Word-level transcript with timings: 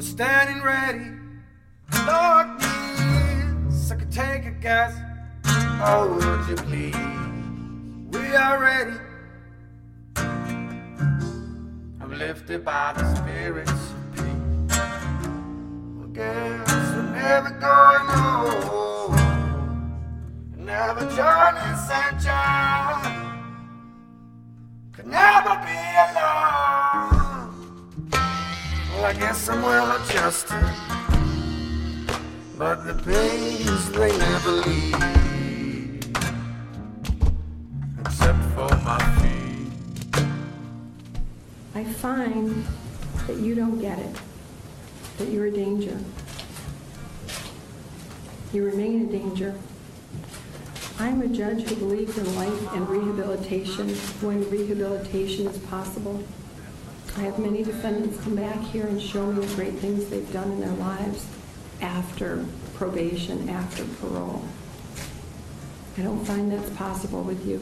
was 0.00 0.08
standing 0.08 0.62
ready. 0.62 1.10
Darkness, 1.90 3.90
I 3.90 3.96
could 3.96 4.10
take 4.10 4.46
a 4.46 4.50
guess. 4.50 4.94
Oh, 5.44 6.14
would 6.14 6.48
you 6.48 6.56
please? 6.56 6.96
We 8.10 8.34
are 8.34 8.58
ready. 8.58 8.96
I'm 12.00 12.18
lifted 12.18 12.64
by 12.64 12.94
the 12.96 13.14
spirits 13.14 13.70
of 13.70 14.14
peace. 14.14 14.78
I 14.78 16.06
guess 16.14 16.94
we're 16.94 17.12
never 17.12 17.50
going 17.50 18.06
home. 18.16 19.16
Never 20.56 21.00
journey 21.14 21.76
sunshine. 21.88 23.28
Could 24.92 25.08
never 25.08 25.56
be 25.66 25.78
alone. 26.08 27.19
Well, 29.00 29.08
I 29.08 29.18
guess 29.18 29.48
I'm 29.48 29.62
well 29.62 29.96
adjusted. 29.96 30.62
But 32.58 32.84
the 32.84 32.92
pains 33.02 33.90
they 33.92 34.18
never 34.18 34.50
leave. 34.50 34.94
Except 38.00 38.38
for 38.54 38.68
my 38.84 38.98
feet. 39.22 40.22
I 41.74 41.84
find 41.84 42.62
that 43.26 43.38
you 43.38 43.54
don't 43.54 43.80
get 43.80 43.98
it, 43.98 44.14
that 45.16 45.28
you're 45.28 45.46
a 45.46 45.50
danger. 45.50 45.98
You 48.52 48.66
remain 48.66 49.08
a 49.08 49.10
danger. 49.10 49.54
I'm 50.98 51.22
a 51.22 51.26
judge 51.26 51.62
who 51.62 51.76
believes 51.76 52.18
in 52.18 52.36
life 52.36 52.74
and 52.74 52.86
rehabilitation 52.86 53.88
when 54.20 54.50
rehabilitation 54.50 55.46
is 55.46 55.56
possible. 55.70 56.22
I 57.16 57.22
have 57.22 57.38
many 57.38 57.62
defendants 57.62 58.22
come 58.22 58.36
back 58.36 58.58
here 58.60 58.86
and 58.86 59.00
show 59.00 59.26
me 59.26 59.44
the 59.44 59.54
great 59.54 59.74
things 59.74 60.08
they've 60.08 60.32
done 60.32 60.50
in 60.52 60.60
their 60.60 60.70
lives 60.70 61.26
after 61.82 62.44
probation, 62.74 63.48
after 63.48 63.84
parole. 64.00 64.42
I 65.98 66.02
don't 66.02 66.24
find 66.24 66.50
that's 66.50 66.70
possible 66.70 67.22
with 67.22 67.44
you. 67.46 67.60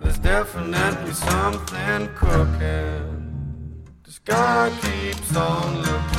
There's 0.00 0.18
definitely 0.18 1.12
something 1.12 2.08
cooking. 2.16 3.84
The 4.02 4.10
sky 4.10 4.72
keeps 4.82 5.36
on 5.36 5.82
looking. 5.82 6.13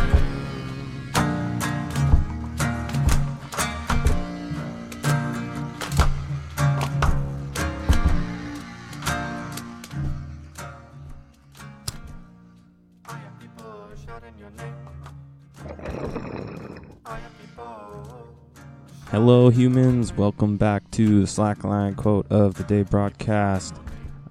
Hello, 19.16 19.48
humans. 19.48 20.12
Welcome 20.12 20.58
back 20.58 20.92
to 20.92 21.22
the 21.22 21.26
Slackline 21.26 21.96
quote 21.96 22.30
of 22.30 22.56
the 22.56 22.64
day 22.64 22.84
broadcast. 22.84 23.74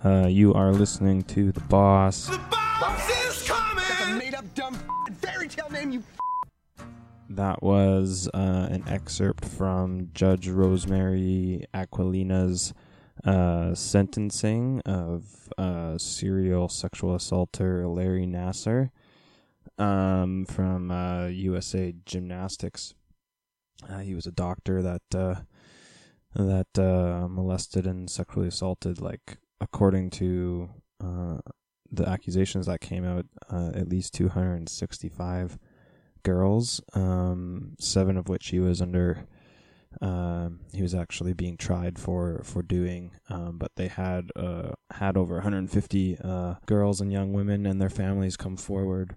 Uh, 0.04 0.26
you 0.28 0.52
are 0.52 0.72
listening 0.72 1.22
to 1.22 1.52
the 1.52 1.60
boss. 1.60 2.26
The 2.26 2.38
boss 2.50 3.08
is 3.08 3.48
coming! 3.48 4.18
made 4.18 4.34
up 4.34 4.44
dumb 4.52 4.78
fairy 5.22 5.48
tale 5.48 5.70
name 5.70 5.90
you 5.90 6.02
That 7.30 7.62
was 7.62 8.28
uh, 8.34 8.68
an 8.70 8.84
excerpt 8.86 9.46
from 9.46 10.10
Judge 10.12 10.48
Rosemarie 10.48 11.64
Aquilina's 11.72 12.74
uh, 13.24 13.74
sentencing 13.74 14.82
of 14.84 15.48
uh, 15.56 15.96
serial 15.96 16.68
sexual 16.68 17.14
assaulter 17.14 17.88
Larry 17.88 18.26
Nassar 18.26 18.90
um, 19.78 20.44
from 20.44 20.90
uh, 20.90 21.28
USA 21.28 21.94
Gymnastics. 22.04 22.94
Uh, 23.88 23.98
he 23.98 24.14
was 24.14 24.26
a 24.26 24.32
doctor 24.32 24.82
that 24.82 25.02
uh, 25.14 25.34
that 26.34 26.78
uh, 26.78 27.28
molested 27.28 27.86
and 27.86 28.10
sexually 28.10 28.48
assaulted, 28.48 29.00
like 29.00 29.38
according 29.60 30.10
to 30.10 30.68
uh, 31.02 31.38
the 31.90 32.08
accusations 32.08 32.66
that 32.66 32.80
came 32.80 33.04
out, 33.04 33.26
uh, 33.50 33.70
at 33.74 33.88
least 33.88 34.14
265 34.14 35.58
girls, 36.22 36.80
um, 36.94 37.76
seven 37.78 38.16
of 38.16 38.28
which 38.28 38.48
he 38.48 38.58
was 38.58 38.82
under. 38.82 39.26
Um, 40.00 40.60
he 40.72 40.82
was 40.82 40.92
actually 40.92 41.34
being 41.34 41.56
tried 41.56 42.00
for 42.00 42.42
for 42.42 42.62
doing, 42.62 43.12
um, 43.28 43.58
but 43.58 43.76
they 43.76 43.86
had 43.86 44.30
uh, 44.34 44.72
had 44.90 45.16
over 45.16 45.34
150 45.34 46.18
uh, 46.18 46.54
girls 46.66 47.00
and 47.00 47.12
young 47.12 47.32
women 47.32 47.64
and 47.64 47.80
their 47.80 47.90
families 47.90 48.36
come 48.36 48.56
forward 48.56 49.14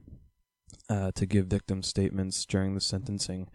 to 1.16 1.26
give 1.26 1.48
victim 1.48 1.82
statements 1.82 2.46
during 2.46 2.74
the 2.74 2.80
sentencing, 2.80 3.50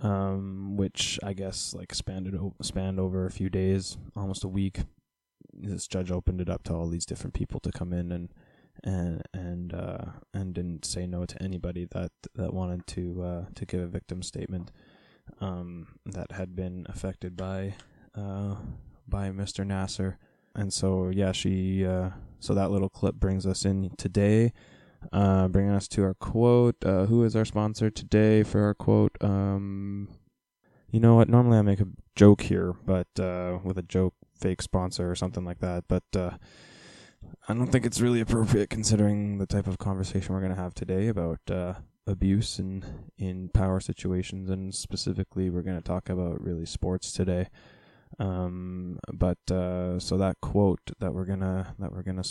um, 0.00 0.76
which 0.76 1.18
I 1.22 1.32
guess 1.32 1.74
like 1.74 1.94
spanned 1.94 2.52
spanned 2.62 3.00
over 3.00 3.26
a 3.26 3.30
few 3.30 3.48
days, 3.50 3.96
almost 4.16 4.44
a 4.44 4.48
week. 4.48 4.80
This 5.52 5.86
judge 5.86 6.10
opened 6.10 6.40
it 6.40 6.48
up 6.48 6.62
to 6.64 6.74
all 6.74 6.88
these 6.88 7.06
different 7.06 7.34
people 7.34 7.60
to 7.60 7.72
come 7.72 7.92
in 7.92 8.12
and 8.12 8.28
and 8.84 9.22
and 9.34 9.74
uh, 9.74 10.04
and 10.32 10.54
didn't 10.54 10.84
say 10.84 11.06
no 11.06 11.24
to 11.26 11.42
anybody 11.42 11.86
that 11.92 12.12
that 12.34 12.54
wanted 12.54 12.86
to 12.88 13.22
uh, 13.22 13.44
to 13.54 13.66
give 13.66 13.80
a 13.80 13.86
victim 13.86 14.22
statement 14.22 14.70
um, 15.40 15.88
that 16.06 16.32
had 16.32 16.56
been 16.56 16.86
affected 16.88 17.36
by 17.36 17.74
uh, 18.14 18.56
by 19.08 19.30
Mr. 19.30 19.66
Nassar. 19.66 20.16
And 20.54 20.72
so 20.72 21.10
yeah, 21.10 21.32
she 21.32 21.84
uh, 21.84 22.10
so 22.38 22.54
that 22.54 22.70
little 22.70 22.88
clip 22.88 23.16
brings 23.16 23.46
us 23.46 23.64
in 23.64 23.90
today, 23.96 24.52
uh, 25.12 25.48
bringing 25.48 25.72
us 25.72 25.88
to 25.88 26.02
our 26.04 26.14
quote. 26.14 26.76
Uh, 26.84 27.06
who 27.06 27.24
is 27.24 27.36
our 27.36 27.44
sponsor 27.44 27.90
today 27.90 28.42
for 28.42 28.62
our 28.62 28.74
quote? 28.74 29.16
Um, 29.20 30.08
you 30.90 31.00
know 31.00 31.16
what? 31.16 31.28
Normally 31.28 31.58
I 31.58 31.62
make 31.62 31.80
a 31.80 31.88
joke 32.16 32.42
here, 32.42 32.74
but 32.84 33.08
uh, 33.18 33.58
with 33.62 33.78
a 33.78 33.82
joke 33.82 34.14
fake 34.34 34.62
sponsor 34.62 35.10
or 35.10 35.14
something 35.14 35.44
like 35.44 35.60
that. 35.60 35.84
But 35.88 36.04
uh, 36.14 36.30
I 37.48 37.54
don't 37.54 37.68
think 37.68 37.86
it's 37.86 38.00
really 38.00 38.20
appropriate 38.20 38.70
considering 38.70 39.38
the 39.38 39.46
type 39.46 39.66
of 39.66 39.78
conversation 39.78 40.34
we're 40.34 40.40
going 40.40 40.54
to 40.54 40.60
have 40.60 40.74
today 40.74 41.08
about 41.08 41.40
uh, 41.50 41.74
abuse 42.06 42.58
in 42.58 42.84
in 43.18 43.48
power 43.50 43.80
situations, 43.80 44.50
and 44.50 44.74
specifically, 44.74 45.50
we're 45.50 45.62
going 45.62 45.80
to 45.80 45.82
talk 45.82 46.08
about 46.08 46.42
really 46.42 46.66
sports 46.66 47.12
today. 47.12 47.48
Um, 48.18 48.98
but 49.12 49.38
uh, 49.50 49.98
so 49.98 50.16
that 50.18 50.40
quote 50.40 50.80
that 50.98 51.14
we're 51.14 51.24
gonna 51.24 51.74
that 51.78 51.92
we're 51.92 52.02
gonna 52.02 52.24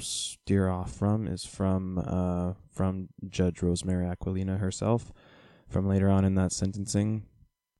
steer 0.00 0.68
off 0.68 0.92
from 0.92 1.26
is 1.26 1.44
from 1.44 1.98
uh, 1.98 2.54
from 2.70 3.08
Judge 3.28 3.60
Rosemarie 3.60 4.10
Aquilina 4.10 4.58
herself, 4.58 5.12
from 5.68 5.88
later 5.88 6.08
on 6.08 6.24
in 6.24 6.34
that 6.34 6.52
sentencing. 6.52 7.24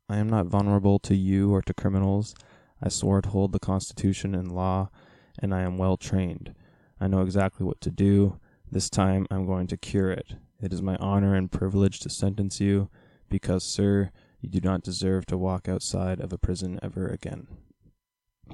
I 0.09 0.17
am 0.17 0.29
not 0.29 0.47
vulnerable 0.47 0.99
to 1.01 1.15
you 1.15 1.53
or 1.53 1.63
to 1.63 1.75
criminals. 1.75 2.35
I 2.83 2.89
swore 2.89 3.21
to 3.21 3.29
hold 3.29 3.53
the 3.53 3.59
Constitution 3.59 4.35
and 4.35 4.53
law, 4.53 4.91
and 5.39 5.55
I 5.55 5.63
am 5.63 5.79
well 5.79 5.97
trained. 5.97 6.55
I 7.01 7.09
know 7.09 7.23
exactly 7.23 7.67
what 7.67 7.81
to 7.83 7.91
do. 7.91 8.39
This 8.71 8.89
time 8.89 9.27
I'm 9.31 9.47
going 9.47 9.67
to 9.69 9.77
cure 9.77 10.11
it. 10.11 10.35
It 10.61 10.73
is 10.73 10.83
my 10.83 10.97
honor 10.97 11.35
and 11.35 11.51
privilege 11.51 12.01
to 12.01 12.11
sentence 12.11 12.61
you, 12.61 12.89
because, 13.29 13.65
sir, 13.65 14.11
you 14.41 14.49
do 14.49 14.61
not 14.61 14.83
deserve 14.83 15.27
to 15.27 15.39
walk 15.39 15.69
outside 15.69 16.21
of 16.21 16.33
a 16.33 16.39
prison 16.39 16.79
ever 16.83 17.07
again. 17.07 17.49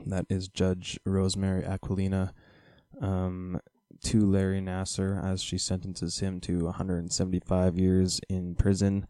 That 0.04 0.26
is 0.28 0.48
Judge 0.48 0.98
Rosemarie 1.06 1.68
Aquilina 1.68 2.32
um, 3.00 3.60
to 4.04 4.26
Larry 4.26 4.60
Nassar 4.60 5.24
as 5.24 5.42
she 5.42 5.58
sentences 5.58 6.20
him 6.20 6.40
to 6.40 6.64
175 6.64 7.78
years 7.78 8.20
in 8.28 8.54
prison. 8.54 9.06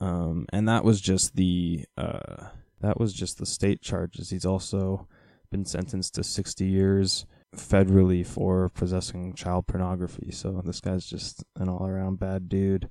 Um, 0.00 0.46
and 0.52 0.68
that 0.68 0.84
was 0.84 1.00
just 1.00 1.36
the 1.36 1.84
uh, 1.96 2.48
that 2.80 2.98
was 2.98 3.12
just 3.12 3.38
the 3.38 3.46
state 3.46 3.82
charges. 3.82 4.30
He's 4.30 4.46
also 4.46 5.06
been 5.50 5.64
sentenced 5.64 6.14
to 6.14 6.24
60 6.24 6.64
years 6.64 7.26
federally 7.54 8.24
for 8.24 8.68
possessing 8.70 9.34
child 9.34 9.66
pornography. 9.66 10.30
So 10.30 10.62
this 10.64 10.80
guy's 10.80 11.06
just 11.06 11.44
an 11.56 11.68
all 11.68 11.86
around 11.86 12.18
bad 12.18 12.48
dude. 12.48 12.88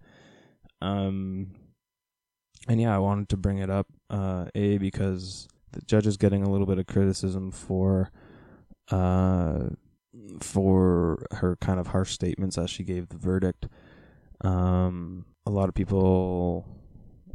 Um, 0.81 1.55
and 2.67 2.79
yeah, 2.79 2.93
I 2.93 2.99
wanted 2.99 3.29
to 3.29 3.37
bring 3.37 3.57
it 3.57 3.69
up, 3.69 3.87
uh, 4.09 4.45
A, 4.53 4.77
because 4.77 5.47
the 5.71 5.81
judge 5.81 6.07
is 6.07 6.17
getting 6.17 6.43
a 6.43 6.49
little 6.49 6.67
bit 6.67 6.77
of 6.77 6.87
criticism 6.87 7.51
for, 7.51 8.11
uh, 8.91 9.69
for 10.39 11.25
her 11.31 11.55
kind 11.57 11.79
of 11.79 11.87
harsh 11.87 12.11
statements 12.11 12.57
as 12.57 12.69
she 12.69 12.83
gave 12.83 13.09
the 13.09 13.17
verdict. 13.17 13.67
Um, 14.41 15.25
a 15.45 15.49
lot 15.49 15.69
of 15.69 15.75
people, 15.75 16.65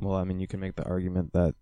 well, 0.00 0.16
I 0.16 0.24
mean, 0.24 0.40
you 0.40 0.46
can 0.46 0.60
make 0.60 0.76
the 0.76 0.84
argument 0.84 1.32
that 1.32 1.54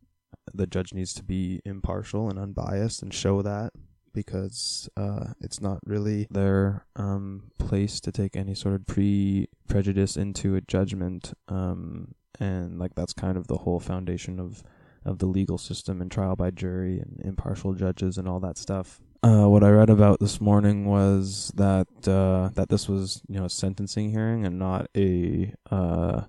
the 0.52 0.66
judge 0.66 0.92
needs 0.92 1.14
to 1.14 1.22
be 1.22 1.60
impartial 1.64 2.28
and 2.28 2.38
unbiased 2.38 3.02
and 3.02 3.12
show 3.12 3.42
that 3.42 3.72
because 4.14 4.88
uh, 4.96 5.32
it's 5.40 5.60
not 5.60 5.78
really 5.86 6.26
their 6.30 6.86
um, 6.96 7.50
place 7.58 8.00
to 8.00 8.12
take 8.12 8.36
any 8.36 8.54
sort 8.54 8.74
of 8.74 8.86
pre 8.86 9.48
prejudice 9.68 10.16
into 10.16 10.54
a 10.54 10.60
judgment. 10.60 11.32
Um, 11.48 12.14
and 12.38 12.78
like 12.78 12.94
that's 12.94 13.12
kind 13.12 13.36
of 13.36 13.46
the 13.46 13.58
whole 13.58 13.80
foundation 13.80 14.40
of 14.40 14.62
of 15.04 15.18
the 15.18 15.26
legal 15.26 15.58
system 15.58 16.00
and 16.00 16.10
trial 16.10 16.36
by 16.36 16.50
jury 16.50 17.00
and 17.00 17.20
impartial 17.24 17.74
judges 17.74 18.18
and 18.18 18.28
all 18.28 18.40
that 18.40 18.56
stuff. 18.56 19.00
Uh, 19.24 19.48
what 19.48 19.62
I 19.62 19.70
read 19.70 19.88
about 19.88 20.18
this 20.18 20.40
morning 20.40 20.84
was 20.84 21.52
that 21.54 21.86
uh, 22.08 22.50
that 22.54 22.68
this 22.70 22.88
was 22.88 23.22
you 23.28 23.38
know 23.38 23.44
a 23.44 23.50
sentencing 23.50 24.10
hearing 24.10 24.44
and 24.44 24.58
not 24.58 24.88
a 24.96 25.54
uh, 25.70 26.22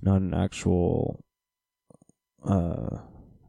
not 0.00 0.22
an 0.22 0.32
actual 0.32 1.22
uh, 2.42 3.00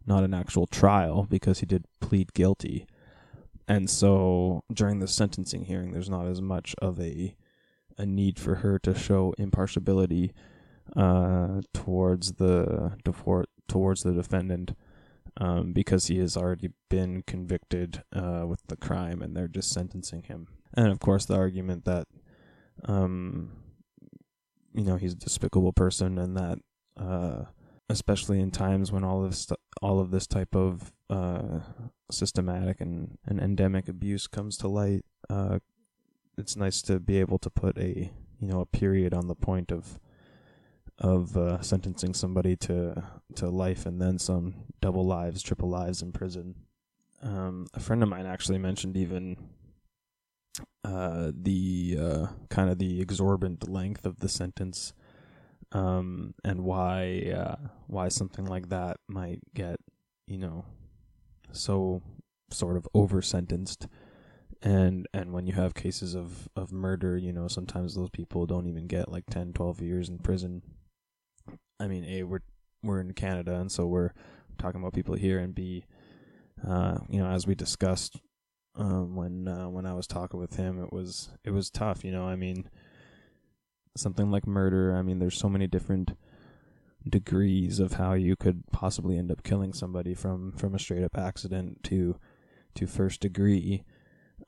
not 0.05 0.25
an 0.25 0.33
actual 0.33 0.67
trial 0.67 1.25
because 1.29 1.59
he 1.59 1.65
did 1.65 1.85
plead 2.01 2.33
guilty. 2.33 2.85
And 3.69 3.89
so 3.89 4.65
during 4.73 4.99
the 4.99 5.07
sentencing 5.07 5.63
hearing, 5.63 5.93
there's 5.93 6.09
not 6.09 6.27
as 6.27 6.41
much 6.41 6.75
of 6.81 6.99
a 6.99 7.37
a 7.97 8.05
need 8.05 8.37
for 8.37 8.55
her 8.55 8.79
to 8.79 8.93
show 8.93 9.33
impartiality 9.37 10.33
uh, 10.97 11.61
towards 11.73 12.33
the 12.33 12.97
towards 13.69 14.03
the 14.03 14.11
defendant 14.11 14.75
um, 15.37 15.73
because 15.73 16.07
he 16.07 16.19
has 16.19 16.37
already 16.37 16.71
been 16.89 17.23
convicted 17.23 18.03
uh, 18.13 18.45
with 18.47 18.61
the 18.67 18.75
crime 18.75 19.21
and 19.21 19.35
they're 19.35 19.47
just 19.47 19.71
sentencing 19.71 20.23
him. 20.23 20.47
And 20.73 20.87
of 20.87 20.99
course, 20.99 21.25
the 21.25 21.35
argument 21.35 21.85
that 21.85 22.07
um, 22.85 23.51
you 24.73 24.83
know 24.83 24.97
he's 24.97 25.13
a 25.13 25.17
despicable 25.17 25.73
person 25.73 26.17
and 26.17 26.35
that 26.37 26.59
uh, 26.97 27.45
especially 27.89 28.39
in 28.39 28.51
times 28.51 28.91
when 28.91 29.03
all 29.03 29.23
of 29.23 29.31
this, 29.31 29.47
all 29.81 29.99
of 29.99 30.11
this 30.11 30.27
type 30.27 30.55
of 30.55 30.93
uh, 31.09 31.59
systematic 32.11 32.81
and, 32.81 33.17
and 33.25 33.39
endemic 33.39 33.87
abuse 33.87 34.27
comes 34.27 34.57
to 34.57 34.67
light, 34.67 35.05
uh, 35.29 35.59
it's 36.37 36.55
nice 36.55 36.81
to 36.81 36.99
be 36.99 37.19
able 37.19 37.37
to 37.37 37.49
put 37.49 37.77
a 37.77 38.11
you 38.39 38.47
know 38.47 38.59
a 38.59 38.65
period 38.65 39.13
on 39.13 39.27
the 39.27 39.35
point 39.35 39.71
of 39.71 39.99
of 40.99 41.35
uh, 41.35 41.61
sentencing 41.61 42.13
somebody 42.13 42.55
to 42.55 43.03
to 43.35 43.49
life 43.49 43.85
and 43.85 44.01
then 44.01 44.19
some 44.19 44.55
double 44.81 45.05
lives, 45.05 45.41
triple 45.41 45.69
lives 45.69 46.01
in 46.01 46.11
prison. 46.11 46.55
Um, 47.21 47.67
a 47.73 47.79
friend 47.79 48.03
of 48.03 48.09
mine 48.09 48.25
actually 48.25 48.57
mentioned 48.57 48.97
even 48.97 49.37
uh, 50.83 51.31
the 51.33 51.97
uh, 51.99 52.27
kind 52.49 52.69
of 52.69 52.77
the 52.77 53.01
exorbitant 53.01 53.67
length 53.67 54.05
of 54.05 54.19
the 54.19 54.29
sentence, 54.29 54.93
um, 55.71 56.35
and 56.43 56.63
why 56.63 57.33
uh, 57.35 57.67
why 57.87 58.09
something 58.09 58.45
like 58.45 58.69
that 58.69 58.97
might 59.07 59.39
get 59.53 59.77
you 60.27 60.37
know 60.37 60.65
so 61.51 62.01
sort 62.51 62.77
of 62.77 62.87
over 62.93 63.21
sentenced 63.21 63.87
and 64.61 65.07
and 65.13 65.33
when 65.33 65.45
you 65.45 65.53
have 65.53 65.73
cases 65.73 66.15
of 66.15 66.47
of 66.55 66.71
murder 66.71 67.17
you 67.17 67.33
know 67.33 67.47
sometimes 67.47 67.95
those 67.95 68.09
people 68.09 68.45
don't 68.45 68.67
even 68.67 68.87
get 68.87 69.11
like 69.11 69.25
10 69.29 69.53
12 69.53 69.81
years 69.81 70.09
in 70.09 70.17
prison 70.19 70.61
i 71.83 71.87
mean 71.87 72.05
a 72.05 72.23
we're 72.23 72.41
we're 72.81 72.99
in 72.99 73.13
canada 73.13 73.55
and 73.55 73.71
so 73.71 73.85
we're 73.85 74.11
talking 74.57 74.81
about 74.81 74.93
people 74.93 75.15
here 75.15 75.39
and 75.39 75.55
b 75.55 75.85
uh 76.67 76.97
you 77.09 77.19
know 77.19 77.27
as 77.27 77.45
we 77.45 77.55
discussed 77.55 78.19
um 78.75 79.15
when 79.15 79.47
uh, 79.47 79.69
when 79.69 79.85
i 79.85 79.93
was 79.93 80.07
talking 80.07 80.39
with 80.39 80.55
him 80.55 80.81
it 80.81 80.91
was 80.91 81.29
it 81.43 81.51
was 81.51 81.69
tough 81.69 82.03
you 82.03 82.11
know 82.11 82.27
i 82.27 82.35
mean 82.35 82.69
something 83.95 84.31
like 84.31 84.47
murder 84.47 84.95
i 84.95 85.01
mean 85.01 85.19
there's 85.19 85.37
so 85.37 85.49
many 85.49 85.67
different 85.67 86.13
degrees 87.07 87.79
of 87.79 87.93
how 87.93 88.13
you 88.13 88.35
could 88.35 88.63
possibly 88.71 89.17
end 89.17 89.31
up 89.31 89.43
killing 89.43 89.73
somebody 89.73 90.13
from 90.13 90.53
from 90.53 90.73
a 90.73 90.79
straight 90.79 91.03
up 91.03 91.17
accident 91.17 91.83
to 91.83 92.17
to 92.75 92.87
first 92.87 93.19
degree 93.19 93.83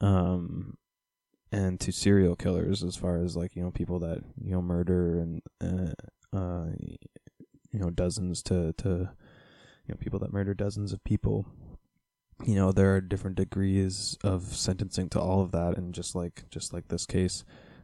um, 0.02 0.78
and 1.52 1.80
to 1.80 1.92
serial 1.92 2.36
killers 2.36 2.84
as 2.84 2.96
far 2.96 3.18
as 3.18 3.36
like 3.36 3.56
you 3.56 3.64
know 3.64 3.72
people 3.72 4.00
that 4.00 4.20
you 4.42 4.52
know 4.52 4.62
murder 4.62 5.20
and 5.20 5.42
uh, 5.62 6.38
uh, 6.38 6.68
you 7.76 7.82
know 7.82 7.90
dozens 7.90 8.42
to 8.42 8.72
to 8.74 8.88
you 8.88 9.90
know 9.90 9.96
people 10.00 10.18
that 10.18 10.32
murder 10.32 10.54
dozens 10.54 10.94
of 10.94 11.04
people 11.04 11.46
you 12.46 12.56
know 12.56 12.72
there 12.72 12.96
are 12.96 13.02
different 13.02 13.36
degrees 13.36 14.18
of 14.24 14.44
sentencing 14.56 15.10
to 15.10 15.20
all 15.20 15.42
of 15.42 15.52
that 15.52 15.78
and 15.78 15.94
just 15.94 16.16
like 16.16 16.46
just 16.50 16.74
like 16.74 16.88
this 16.88 17.06
case 17.06 17.44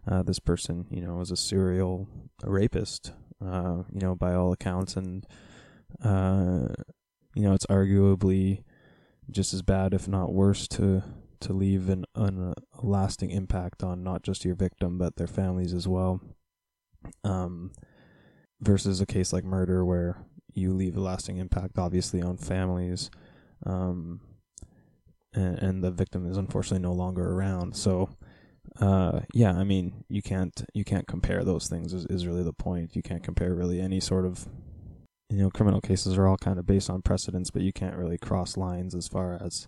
uh, 0.09 0.23
this 0.23 0.39
person 0.39 0.87
you 0.89 1.01
know 1.01 1.15
was 1.15 1.29
a 1.29 1.35
serial 1.35 2.07
rapist 2.43 3.11
uh, 3.45 3.83
you 3.91 3.99
know 3.99 4.15
by 4.15 4.33
all 4.33 4.53
accounts 4.53 4.95
and 4.95 5.27
uh, 6.03 6.67
you 7.35 7.43
know 7.43 7.53
it's 7.53 7.65
arguably 7.65 8.63
just 9.29 9.53
as 9.53 9.61
bad 9.61 9.93
if 9.93 10.07
not 10.07 10.33
worse 10.33 10.69
to 10.69 11.03
to 11.41 11.53
leave 11.53 11.89
an, 11.89 12.05
an, 12.15 12.53
a 12.53 12.85
lasting 12.85 13.31
impact 13.31 13.83
on 13.83 14.03
not 14.03 14.23
just 14.23 14.45
your 14.45 14.55
victim 14.55 14.97
but 14.97 15.17
their 15.17 15.27
families 15.27 15.73
as 15.73 15.87
well. 15.87 16.21
Um, 17.23 17.71
versus 18.61 19.01
a 19.01 19.05
case 19.05 19.33
like 19.33 19.43
murder 19.43 19.83
where 19.83 20.17
you 20.53 20.73
leave 20.73 20.97
a 20.97 21.01
lasting 21.01 21.37
impact, 21.37 21.77
obviously, 21.77 22.21
on 22.21 22.37
families, 22.37 23.09
um, 23.65 24.21
and, 25.33 25.57
and 25.59 25.83
the 25.83 25.91
victim 25.91 26.29
is 26.29 26.37
unfortunately 26.37 26.81
no 26.81 26.93
longer 26.93 27.31
around. 27.31 27.75
So, 27.75 28.09
uh, 28.79 29.21
yeah, 29.33 29.53
I 29.53 29.63
mean, 29.63 30.03
you 30.09 30.21
can't 30.21 30.63
you 30.73 30.83
can't 30.83 31.07
compare 31.07 31.43
those 31.43 31.67
things. 31.67 31.93
Is, 31.93 32.05
is 32.05 32.27
really 32.27 32.43
the 32.43 32.53
point. 32.53 32.95
You 32.95 33.01
can't 33.01 33.23
compare 33.23 33.53
really 33.53 33.79
any 33.79 33.99
sort 33.99 34.25
of 34.25 34.47
you 35.29 35.37
know 35.37 35.49
criminal 35.49 35.81
cases 35.81 36.17
are 36.17 36.27
all 36.27 36.37
kind 36.37 36.59
of 36.59 36.65
based 36.65 36.89
on 36.89 37.01
precedents, 37.01 37.51
but 37.51 37.61
you 37.61 37.73
can't 37.73 37.95
really 37.95 38.17
cross 38.17 38.57
lines 38.57 38.93
as 38.93 39.07
far 39.07 39.37
as 39.41 39.67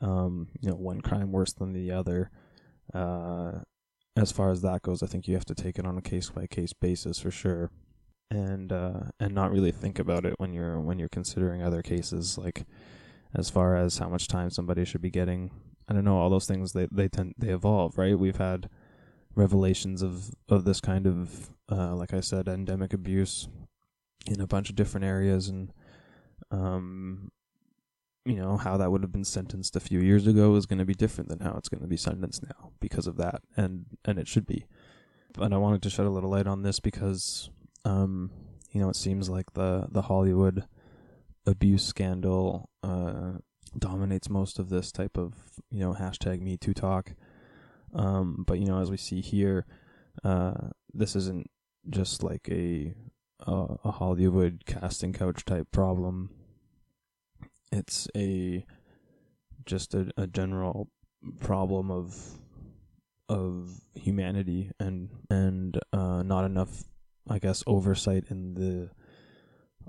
um, 0.00 0.48
you 0.60 0.70
know, 0.70 0.76
one 0.76 1.00
crime 1.00 1.32
worse 1.32 1.52
than 1.52 1.72
the 1.72 1.90
other. 1.90 2.30
Uh, 2.92 3.60
as 4.16 4.32
far 4.32 4.50
as 4.50 4.62
that 4.62 4.82
goes, 4.82 5.02
I 5.02 5.06
think 5.06 5.28
you 5.28 5.34
have 5.34 5.44
to 5.46 5.54
take 5.54 5.78
it 5.78 5.86
on 5.86 5.96
a 5.96 6.02
case 6.02 6.30
by 6.30 6.46
case 6.46 6.72
basis 6.72 7.20
for 7.20 7.30
sure, 7.30 7.70
and 8.30 8.72
uh, 8.72 9.00
and 9.18 9.34
not 9.34 9.50
really 9.50 9.72
think 9.72 9.98
about 9.98 10.24
it 10.24 10.34
when 10.38 10.52
you're 10.52 10.80
when 10.80 10.98
you're 10.98 11.08
considering 11.08 11.62
other 11.62 11.82
cases 11.82 12.38
like 12.38 12.64
as 13.34 13.50
far 13.50 13.76
as 13.76 13.98
how 13.98 14.08
much 14.08 14.28
time 14.28 14.50
somebody 14.50 14.84
should 14.84 15.02
be 15.02 15.10
getting. 15.10 15.50
I 15.88 15.92
don't 15.92 16.04
know 16.04 16.18
all 16.18 16.30
those 16.30 16.46
things 16.46 16.72
they 16.72 16.86
they 16.90 17.08
tend 17.08 17.34
they 17.38 17.48
evolve 17.48 17.98
right. 17.98 18.18
We've 18.18 18.36
had 18.36 18.68
revelations 19.34 20.02
of 20.02 20.34
of 20.48 20.64
this 20.64 20.80
kind 20.80 21.06
of 21.06 21.50
uh, 21.70 21.94
like 21.94 22.12
I 22.12 22.20
said 22.20 22.48
endemic 22.48 22.92
abuse 22.92 23.48
in 24.26 24.40
a 24.40 24.46
bunch 24.46 24.70
of 24.70 24.76
different 24.76 25.06
areas 25.06 25.48
and 25.48 25.72
um 26.50 27.30
you 28.24 28.36
know 28.36 28.56
how 28.56 28.76
that 28.76 28.90
would 28.90 29.02
have 29.02 29.12
been 29.12 29.24
sentenced 29.24 29.76
a 29.76 29.80
few 29.80 30.00
years 30.00 30.26
ago 30.26 30.54
is 30.56 30.66
going 30.66 30.78
to 30.78 30.84
be 30.84 30.94
different 30.94 31.30
than 31.30 31.40
how 31.40 31.54
it's 31.56 31.68
going 31.68 31.80
to 31.80 31.88
be 31.88 31.96
sentenced 31.96 32.42
now 32.42 32.70
because 32.80 33.06
of 33.06 33.16
that 33.16 33.40
and 33.56 33.86
and 34.04 34.18
it 34.18 34.28
should 34.28 34.46
be 34.46 34.66
but 35.32 35.52
i 35.52 35.56
wanted 35.56 35.80
to 35.80 35.88
shed 35.88 36.04
a 36.04 36.10
little 36.10 36.30
light 36.30 36.46
on 36.46 36.62
this 36.62 36.80
because 36.80 37.50
um 37.84 38.30
you 38.72 38.80
know 38.80 38.88
it 38.88 38.96
seems 38.96 39.28
like 39.28 39.52
the 39.54 39.86
the 39.90 40.02
hollywood 40.02 40.64
abuse 41.46 41.84
scandal 41.84 42.68
uh 42.82 43.32
dominates 43.78 44.28
most 44.28 44.58
of 44.58 44.68
this 44.68 44.90
type 44.90 45.16
of 45.16 45.34
you 45.70 45.80
know 45.80 45.94
hashtag 45.94 46.40
me 46.40 46.56
too 46.56 46.74
talk. 46.74 47.14
Um 47.94 48.44
but 48.46 48.58
you 48.58 48.66
know 48.66 48.80
as 48.80 48.90
we 48.90 48.96
see 48.96 49.20
here 49.20 49.66
uh 50.24 50.68
this 50.92 51.14
isn't 51.16 51.50
just 51.88 52.22
like 52.22 52.48
a 52.50 52.94
a, 53.46 53.66
a 53.84 53.90
hollywood 53.92 54.64
casting 54.66 55.12
couch 55.12 55.44
type 55.44 55.70
problem. 55.72 56.30
It's 57.72 58.08
a 58.16 58.64
just 59.64 59.94
a, 59.94 60.10
a 60.16 60.26
general 60.26 60.88
problem 61.38 61.90
of 61.90 62.38
of 63.28 63.80
humanity 63.94 64.72
and 64.80 65.10
and 65.30 65.78
uh, 65.92 66.22
not 66.22 66.44
enough 66.44 66.82
I 67.30 67.38
guess 67.38 67.62
oversight 67.66 68.24
in 68.28 68.54
the 68.54 68.90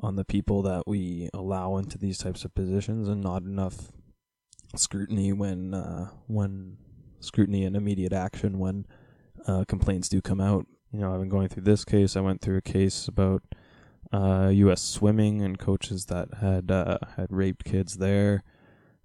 on 0.01 0.15
the 0.15 0.23
people 0.23 0.61
that 0.61 0.83
we 0.87 1.29
allow 1.33 1.77
into 1.77 1.97
these 1.97 2.17
types 2.17 2.45
of 2.45 2.55
positions 2.55 3.07
and 3.07 3.21
not 3.21 3.43
enough 3.43 3.91
scrutiny 4.75 5.33
when 5.33 5.73
uh, 5.73 6.09
when 6.27 6.77
scrutiny 7.19 7.65
and 7.65 7.75
immediate 7.75 8.13
action 8.13 8.59
when 8.59 8.85
uh, 9.47 9.65
complaints 9.67 10.07
do 10.07 10.21
come 10.21 10.39
out. 10.39 10.65
You 10.93 10.99
know, 10.99 11.13
I've 11.13 11.19
been 11.19 11.29
going 11.29 11.47
through 11.47 11.63
this 11.63 11.85
case. 11.85 12.15
I 12.15 12.21
went 12.21 12.41
through 12.41 12.57
a 12.57 12.61
case 12.61 13.07
about 13.07 13.43
uh, 14.11 14.49
U.S. 14.53 14.81
swimming 14.81 15.41
and 15.41 15.57
coaches 15.57 16.05
that 16.05 16.29
had 16.41 16.69
uh, 16.69 16.99
had 17.15 17.27
raped 17.29 17.63
kids 17.63 17.97
there. 17.97 18.43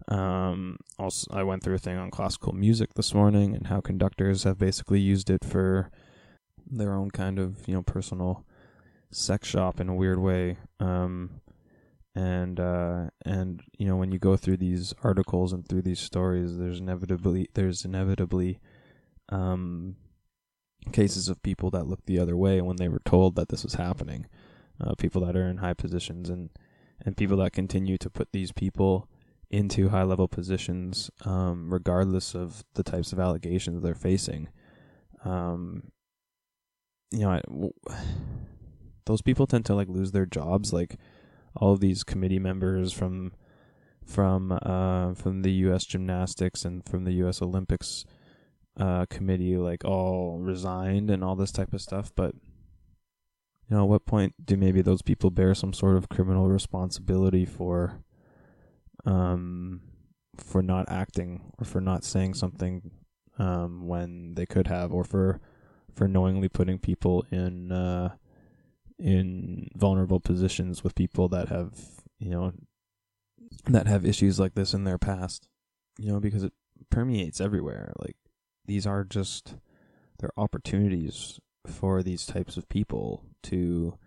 Um, 0.09 0.78
also, 0.99 1.31
I 1.33 1.43
went 1.43 1.62
through 1.62 1.75
a 1.75 1.78
thing 1.78 1.97
on 1.97 2.11
classical 2.11 2.52
music 2.52 2.95
this 2.95 3.14
morning 3.14 3.55
and 3.55 3.69
how 3.69 3.81
conductors 3.81 4.45
have 4.45 4.59
basically 4.59 5.00
used 5.00 5.31
it 5.31 5.45
for 5.45 5.90
their 6.66 6.92
own 6.92 7.11
kind 7.11 7.38
of 7.38 7.66
you 7.66 7.75
know 7.75 7.82
personal 7.82 8.44
sex 9.11 9.49
shop 9.49 9.80
in 9.80 9.88
a 9.88 9.94
weird 9.94 10.18
way. 10.18 10.58
Um, 10.80 11.40
and 12.14 12.58
uh, 12.58 13.11
and 13.25 13.62
you 13.78 13.87
know 13.87 13.96
when 13.96 14.11
you 14.11 14.18
go 14.18 14.37
through 14.37 14.56
these 14.56 14.94
articles 15.02 15.52
and 15.52 15.66
through 15.68 15.82
these 15.82 16.00
stories, 16.00 16.56
there's 16.58 16.80
inevitably 16.80 17.49
there's 17.54 17.85
inevitably 17.85 18.58
um, 19.28 19.96
cases 20.92 21.28
of 21.28 21.42
people 21.42 21.70
that 21.70 21.87
look 21.87 22.04
the 22.06 22.18
other 22.18 22.37
way 22.37 22.61
when 22.61 22.76
they 22.76 22.88
were 22.88 23.02
told 23.04 23.37
that 23.37 23.49
this 23.49 23.64
was 23.64 23.75
happening 23.75 24.26
uh, 24.80 24.94
people 24.94 25.25
that 25.25 25.37
are 25.37 25.49
in 25.49 25.58
high 25.58 25.75
positions, 25.75 26.28
and 26.28 26.50
and 27.04 27.16
people 27.16 27.37
that 27.38 27.52
continue 27.52 27.99
to 27.99 28.11
put 28.11 28.32
these 28.32 28.52
people 28.52 29.08
into 29.50 29.90
high 29.90 30.02
level 30.02 30.28
positions, 30.28 31.11
um, 31.25 31.73
regardless 31.73 32.35
of 32.35 32.64
the 32.75 32.82
types 32.82 33.12
of 33.12 33.20
allegations 33.20 33.82
they're 33.82 33.94
facing. 33.94 34.49
Um, 35.25 35.92
you 37.10 37.20
know, 37.20 37.30
I, 37.30 37.40
w- 37.48 37.72
those 39.06 39.22
people 39.22 39.46
tend 39.46 39.64
to 39.66 39.75
like 39.75 39.88
lose 39.88 40.12
their 40.12 40.26
jobs 40.26 40.72
like 40.72 40.96
all 41.54 41.72
of 41.72 41.80
these 41.80 42.04
committee 42.04 42.38
members 42.38 42.92
from 42.92 43.32
from 44.04 44.52
uh, 44.62 45.14
from 45.14 45.42
the 45.42 45.52
U.S. 45.52 45.84
Gymnastics 45.84 46.64
and 46.64 46.84
from 46.84 47.04
the 47.04 47.12
U.S. 47.14 47.42
Olympics 47.42 48.04
uh, 48.78 49.06
committee, 49.06 49.56
like 49.56 49.84
all 49.84 50.38
resigned 50.38 51.10
and 51.10 51.25
all 51.25 51.34
this 51.34 51.52
type 51.52 51.72
of 51.72 51.80
stuff. 51.80 52.12
But 52.14 52.34
you 53.68 53.76
know, 53.76 53.84
at 53.84 53.88
what 53.88 54.06
point 54.06 54.34
do 54.44 54.56
maybe 54.56 54.82
those 54.82 55.02
people 55.02 55.30
bear 55.30 55.54
some 55.54 55.72
sort 55.72 55.96
of 55.96 56.08
criminal 56.08 56.48
responsibility 56.48 57.44
for 57.44 58.02
um 59.04 59.80
for 60.36 60.62
not 60.62 60.90
acting 60.90 61.52
or 61.58 61.64
for 61.64 61.80
not 61.80 62.04
saying 62.04 62.34
something 62.34 62.90
um 63.38 63.86
when 63.86 64.34
they 64.34 64.44
could 64.44 64.66
have 64.66 64.92
or 64.92 65.04
for 65.04 65.40
for 65.96 66.06
knowingly 66.06 66.48
putting 66.48 66.78
people 66.78 67.24
in 67.32 67.72
uh 67.72 68.10
in 68.98 69.68
vulnerable 69.74 70.20
positions 70.20 70.84
with 70.84 70.94
people 70.94 71.28
that 71.28 71.48
have 71.48 71.72
you 72.18 72.30
know 72.30 72.52
that 73.66 73.86
have 73.86 74.06
issues 74.06 74.38
like 74.38 74.54
this 74.54 74.72
in 74.72 74.84
their 74.84 74.98
past 74.98 75.48
you 75.98 76.12
know 76.12 76.20
because 76.20 76.44
it 76.44 76.52
permeates 76.90 77.40
everywhere. 77.40 77.92
Like 77.98 78.16
these 78.64 78.86
are 78.86 79.04
just 79.04 79.56
they're 80.18 80.30
opportunities 80.36 81.40
for 81.66 82.02
these 82.02 82.26
types 82.26 82.56
of 82.56 82.68
people 82.68 83.24
to 83.44 83.98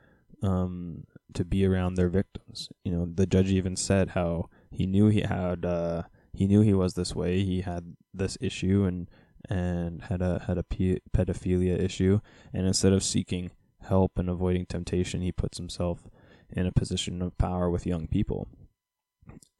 um 0.41 1.03
to 1.33 1.43
be 1.43 1.65
around 1.65 1.95
their 1.95 2.09
victims. 2.09 2.69
You 2.83 2.91
know 2.91 3.07
the 3.13 3.25
judge 3.25 3.49
even 3.49 3.75
said 3.75 4.09
how 4.09 4.49
he 4.71 4.85
knew 4.85 5.07
he 5.07 5.21
had 5.21 5.65
uh 5.65 6.03
he 6.33 6.47
knew 6.47 6.61
he 6.61 6.73
was 6.73 6.93
this 6.93 7.15
way 7.15 7.43
he 7.43 7.61
had 7.61 7.95
this 8.13 8.37
issue 8.39 8.85
and 8.85 9.09
and 9.47 10.03
had 10.03 10.21
a 10.21 10.43
had 10.47 10.57
a 10.57 10.63
pe- 10.63 10.99
pedophilia 11.15 11.79
issue. 11.81 12.19
And 12.53 12.67
instead 12.67 12.93
of 12.93 13.03
seeking 13.03 13.51
help 13.81 14.17
and 14.17 14.29
avoiding 14.29 14.65
temptation 14.65 15.21
he 15.21 15.31
puts 15.31 15.57
himself 15.57 16.09
in 16.51 16.65
a 16.65 16.71
position 16.71 17.21
of 17.21 17.37
power 17.37 17.69
with 17.69 17.85
young 17.85 18.07
people. 18.07 18.47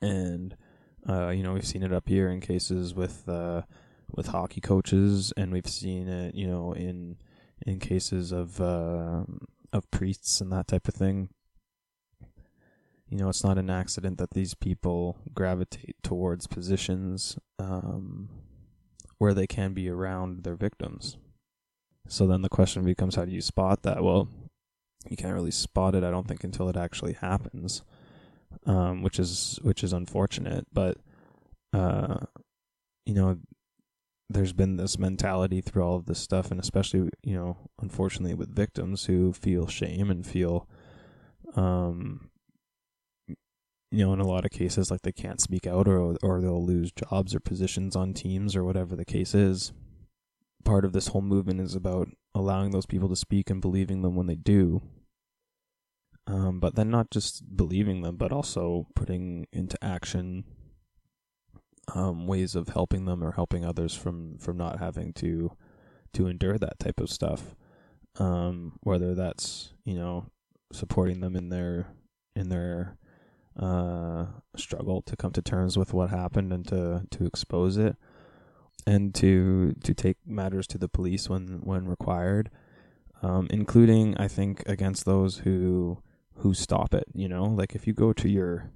And 0.01 0.55
uh 1.07 1.29
you 1.29 1.43
know 1.43 1.53
we've 1.53 1.65
seen 1.65 1.83
it 1.83 1.93
up 1.93 2.09
here 2.09 2.29
in 2.29 2.41
cases 2.41 2.93
with 2.93 3.27
uh 3.29 3.61
with 4.11 4.27
hockey 4.27 4.59
coaches 4.59 5.31
and 5.37 5.51
we've 5.51 5.67
seen 5.69 6.07
it 6.07 6.33
you 6.35 6.47
know 6.47 6.73
in 6.73 7.17
in 7.65 7.79
cases 7.79 8.31
of 8.31 8.59
uh 8.59 9.23
of 9.71 9.89
priests 9.91 10.41
and 10.41 10.51
that 10.51 10.67
type 10.67 10.87
of 10.87 10.95
thing. 10.95 11.29
You 13.07 13.17
know 13.17 13.29
it's 13.29 13.43
not 13.43 13.57
an 13.57 13.69
accident 13.69 14.17
that 14.17 14.31
these 14.31 14.53
people 14.53 15.17
gravitate 15.33 15.95
towards 16.03 16.47
positions 16.47 17.37
um 17.57 18.29
where 19.19 19.33
they 19.33 19.47
can 19.47 19.73
be 19.73 19.87
around 19.87 20.43
their 20.43 20.55
victims. 20.55 21.17
So 22.07 22.25
then 22.25 22.41
the 22.41 22.49
question 22.49 22.83
becomes 22.83 23.15
how 23.15 23.25
do 23.25 23.31
you 23.31 23.41
spot 23.41 23.83
that? 23.83 24.03
Well 24.03 24.27
you 25.09 25.15
can't 25.15 25.33
really 25.33 25.51
spot 25.51 25.95
it 25.95 26.03
i 26.03 26.11
don't 26.11 26.27
think 26.27 26.43
until 26.43 26.67
it 26.67 26.75
actually 26.75 27.13
happens 27.13 27.83
um 28.65 29.01
which 29.01 29.19
is 29.19 29.59
which 29.61 29.83
is 29.83 29.93
unfortunate. 29.93 30.65
But 30.73 30.97
uh 31.73 32.17
you 33.05 33.13
know 33.13 33.37
there's 34.29 34.53
been 34.53 34.77
this 34.77 34.99
mentality 34.99 35.61
through 35.61 35.83
all 35.83 35.95
of 35.95 36.05
this 36.05 36.19
stuff 36.19 36.51
and 36.51 36.59
especially 36.59 37.09
you 37.23 37.35
know 37.35 37.57
unfortunately 37.81 38.35
with 38.35 38.55
victims 38.55 39.05
who 39.05 39.33
feel 39.33 39.67
shame 39.67 40.09
and 40.09 40.25
feel 40.25 40.67
um 41.55 42.28
you 43.91 44.05
know 44.05 44.13
in 44.13 44.19
a 44.19 44.27
lot 44.27 44.45
of 44.45 44.51
cases 44.51 44.91
like 44.91 45.01
they 45.01 45.11
can't 45.11 45.41
speak 45.41 45.65
out 45.65 45.87
or 45.87 46.15
or 46.21 46.41
they'll 46.41 46.63
lose 46.63 46.91
jobs 46.91 47.33
or 47.33 47.39
positions 47.39 47.95
on 47.95 48.13
teams 48.13 48.55
or 48.55 48.63
whatever 48.63 48.95
the 48.95 49.05
case 49.05 49.33
is 49.33 49.73
part 50.63 50.85
of 50.85 50.93
this 50.93 51.07
whole 51.07 51.21
movement 51.21 51.59
is 51.59 51.75
about 51.75 52.09
allowing 52.35 52.71
those 52.71 52.85
people 52.85 53.09
to 53.09 53.15
speak 53.15 53.49
and 53.49 53.61
believing 53.61 54.01
them 54.01 54.15
when 54.15 54.27
they 54.27 54.35
do 54.35 54.81
um 56.27 56.59
but 56.59 56.75
then 56.75 56.89
not 56.89 57.09
just 57.09 57.55
believing 57.55 58.01
them 58.01 58.15
but 58.15 58.31
also 58.31 58.85
putting 58.95 59.47
into 59.51 59.77
action 59.83 60.43
um, 61.95 62.27
ways 62.27 62.55
of 62.55 62.69
helping 62.69 63.05
them 63.05 63.23
or 63.23 63.31
helping 63.31 63.65
others 63.65 63.95
from 63.95 64.37
from 64.37 64.57
not 64.57 64.79
having 64.79 65.13
to 65.13 65.51
to 66.13 66.27
endure 66.27 66.57
that 66.57 66.79
type 66.79 66.99
of 66.99 67.09
stuff. 67.09 67.55
Um, 68.17 68.73
whether 68.81 69.15
that's 69.15 69.73
you 69.85 69.95
know 69.95 70.27
supporting 70.71 71.19
them 71.19 71.35
in 71.35 71.49
their 71.49 71.87
in 72.35 72.49
their 72.49 72.97
uh, 73.59 74.25
struggle 74.55 75.01
to 75.01 75.15
come 75.15 75.31
to 75.33 75.41
terms 75.41 75.77
with 75.77 75.93
what 75.93 76.09
happened 76.09 76.53
and 76.53 76.67
to 76.67 77.03
to 77.11 77.25
expose 77.25 77.77
it, 77.77 77.95
and 78.87 79.13
to 79.15 79.73
to 79.83 79.93
take 79.93 80.17
matters 80.25 80.65
to 80.67 80.77
the 80.77 80.87
police 80.89 81.29
when 81.29 81.61
when 81.63 81.87
required, 81.87 82.49
um, 83.21 83.47
including 83.49 84.17
I 84.17 84.27
think 84.27 84.63
against 84.65 85.05
those 85.05 85.39
who 85.39 86.01
who 86.35 86.53
stop 86.53 86.93
it. 86.93 87.05
You 87.13 87.27
know, 87.27 87.43
like 87.43 87.75
if 87.75 87.85
you 87.85 87.93
go 87.93 88.13
to 88.13 88.29
your 88.29 88.71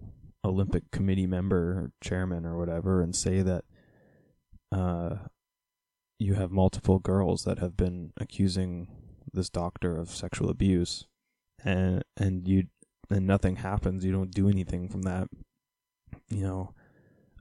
Olympic 0.45 0.91
committee 0.91 1.27
member 1.27 1.57
or 1.57 1.91
chairman 2.01 2.45
or 2.45 2.57
whatever 2.57 3.01
and 3.01 3.15
say 3.15 3.41
that 3.41 3.63
uh, 4.71 5.15
you 6.19 6.33
have 6.33 6.51
multiple 6.51 6.99
girls 6.99 7.43
that 7.45 7.59
have 7.59 7.77
been 7.77 8.11
accusing 8.17 8.87
this 9.31 9.49
doctor 9.49 9.97
of 9.97 10.09
sexual 10.09 10.49
abuse 10.49 11.05
and 11.63 12.03
and 12.17 12.47
you 12.47 12.65
and 13.13 13.27
nothing 13.27 13.57
happens 13.57 14.03
you 14.03 14.11
don't 14.11 14.31
do 14.31 14.49
anything 14.49 14.87
from 14.87 15.03
that 15.03 15.27
you 16.29 16.43
know 16.43 16.73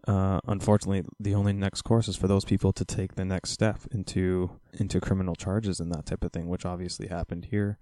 uh, 0.08 0.40
unfortunately 0.46 1.04
the 1.20 1.34
only 1.34 1.52
next 1.52 1.82
course 1.82 2.08
is 2.08 2.16
for 2.16 2.26
those 2.26 2.44
people 2.44 2.72
to 2.72 2.84
take 2.84 3.14
the 3.14 3.24
next 3.24 3.50
step 3.50 3.80
into 3.92 4.50
into 4.72 5.00
criminal 5.00 5.34
charges 5.34 5.78
and 5.78 5.92
that 5.92 6.06
type 6.06 6.24
of 6.24 6.32
thing 6.32 6.48
which 6.48 6.66
obviously 6.66 7.06
happened 7.08 7.46
here 7.46 7.78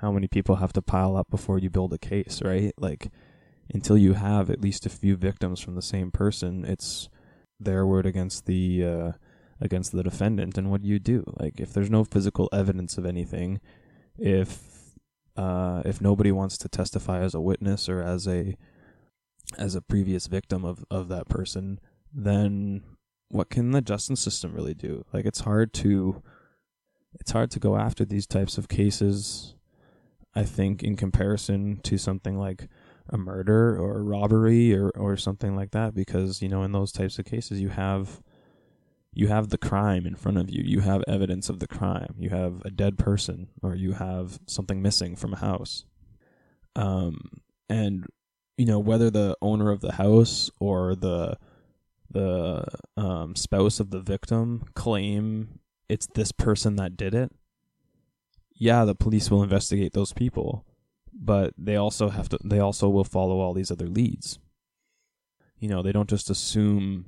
how 0.00 0.12
many 0.12 0.28
people 0.28 0.56
have 0.56 0.72
to 0.72 0.82
pile 0.82 1.16
up 1.16 1.30
before 1.30 1.58
you 1.58 1.70
build 1.70 1.92
a 1.92 1.98
case 1.98 2.42
right 2.44 2.74
like 2.78 3.10
until 3.72 3.96
you 3.96 4.14
have 4.14 4.50
at 4.50 4.60
least 4.60 4.86
a 4.86 4.90
few 4.90 5.16
victims 5.16 5.60
from 5.60 5.74
the 5.74 5.82
same 5.82 6.10
person, 6.10 6.64
it's 6.64 7.08
their 7.58 7.86
word 7.86 8.06
against 8.06 8.46
the 8.46 8.84
uh, 8.84 9.12
against 9.60 9.92
the 9.92 10.02
defendant. 10.02 10.58
And 10.58 10.70
what 10.70 10.82
do 10.82 10.88
you 10.88 10.98
do? 10.98 11.24
Like, 11.38 11.60
if 11.60 11.72
there's 11.72 11.90
no 11.90 12.04
physical 12.04 12.48
evidence 12.52 12.98
of 12.98 13.06
anything, 13.06 13.60
if 14.18 14.81
uh, 15.36 15.82
if 15.84 16.00
nobody 16.00 16.32
wants 16.32 16.58
to 16.58 16.68
testify 16.68 17.20
as 17.20 17.34
a 17.34 17.40
witness 17.40 17.88
or 17.88 18.02
as 18.02 18.26
a 18.26 18.56
as 19.58 19.74
a 19.74 19.82
previous 19.82 20.26
victim 20.26 20.64
of 20.64 20.84
of 20.90 21.08
that 21.08 21.28
person, 21.28 21.80
then 22.12 22.82
what 23.28 23.48
can 23.48 23.70
the 23.70 23.80
justice 23.80 24.20
system 24.20 24.52
really 24.54 24.74
do? 24.74 25.04
Like, 25.12 25.24
it's 25.24 25.40
hard 25.40 25.72
to 25.74 26.22
it's 27.18 27.32
hard 27.32 27.50
to 27.52 27.58
go 27.58 27.76
after 27.76 28.04
these 28.04 28.26
types 28.26 28.58
of 28.58 28.68
cases. 28.68 29.54
I 30.34 30.44
think 30.44 30.82
in 30.82 30.96
comparison 30.96 31.80
to 31.82 31.98
something 31.98 32.38
like 32.38 32.68
a 33.10 33.18
murder 33.18 33.76
or 33.76 33.98
a 33.98 34.02
robbery 34.02 34.74
or 34.74 34.90
or 34.90 35.16
something 35.16 35.54
like 35.56 35.72
that 35.72 35.94
because 35.94 36.40
you 36.40 36.48
know 36.48 36.62
in 36.62 36.72
those 36.72 36.92
types 36.92 37.18
of 37.18 37.24
cases 37.24 37.60
you 37.60 37.68
have 37.68 38.22
you 39.12 39.28
have 39.28 39.48
the 39.48 39.58
crime 39.58 40.06
in 40.06 40.14
front 40.14 40.38
of 40.38 40.50
you. 40.50 40.62
You 40.64 40.80
have 40.80 41.04
evidence 41.06 41.48
of 41.48 41.58
the 41.58 41.66
crime. 41.66 42.14
You 42.18 42.30
have 42.30 42.62
a 42.64 42.70
dead 42.70 42.98
person 42.98 43.48
or 43.62 43.74
you 43.74 43.92
have 43.92 44.40
something 44.46 44.80
missing 44.80 45.16
from 45.16 45.34
a 45.34 45.38
house. 45.38 45.84
Um 46.74 47.42
and 47.68 48.06
you 48.56 48.66
know 48.66 48.78
whether 48.78 49.10
the 49.10 49.36
owner 49.42 49.70
of 49.70 49.80
the 49.80 49.92
house 49.92 50.50
or 50.58 50.94
the 50.94 51.38
the 52.10 52.64
um, 52.98 53.34
spouse 53.34 53.80
of 53.80 53.88
the 53.90 54.00
victim 54.00 54.64
claim 54.74 55.60
it's 55.88 56.06
this 56.08 56.30
person 56.30 56.76
that 56.76 56.94
did 56.94 57.14
it 57.14 57.32
yeah 58.54 58.84
the 58.84 58.94
police 58.94 59.30
will 59.30 59.42
investigate 59.42 59.94
those 59.94 60.12
people 60.12 60.66
but 61.12 61.54
they 61.56 61.76
also 61.76 62.08
have 62.08 62.28
to 62.30 62.38
they 62.44 62.58
also 62.58 62.88
will 62.88 63.04
follow 63.04 63.40
all 63.40 63.54
these 63.54 63.70
other 63.70 63.86
leads. 63.86 64.38
You 65.58 65.68
know 65.68 65.82
they 65.82 65.92
don't 65.92 66.08
just 66.08 66.30
assume 66.30 67.06